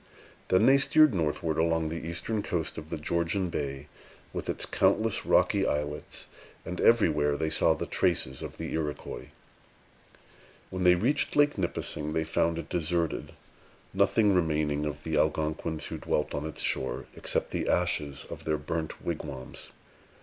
Then 0.47 0.65
they 0.65 0.79
steered 0.79 1.13
northward, 1.13 1.59
along 1.59 1.89
the 1.89 2.03
eastern 2.07 2.41
coast 2.41 2.75
of 2.79 2.89
the 2.89 2.97
Georgian 2.97 3.49
Bay, 3.51 3.85
with 4.33 4.49
its 4.49 4.65
countless 4.65 5.27
rocky 5.27 5.63
islets; 5.67 6.25
and 6.65 6.81
everywhere 6.81 7.37
they 7.37 7.51
saw 7.51 7.75
the 7.75 7.85
traces 7.85 8.41
of 8.41 8.57
the 8.57 8.73
Iroquois. 8.73 9.27
When 10.71 10.85
they 10.85 10.95
reached 10.95 11.35
Lake 11.35 11.55
Nipissing, 11.55 12.13
they 12.13 12.23
found 12.23 12.57
it 12.57 12.67
deserted, 12.67 13.33
nothing 13.93 14.33
remaining 14.33 14.87
of 14.87 15.03
the 15.03 15.17
Algonquins 15.17 15.85
who 15.85 15.99
dwelt 15.99 16.33
on 16.33 16.47
its 16.47 16.63
shore, 16.63 17.05
except 17.15 17.51
the 17.51 17.69
ashes 17.69 18.25
of 18.27 18.43
their 18.45 18.57
burnt 18.57 19.05
wigwams. 19.05 19.69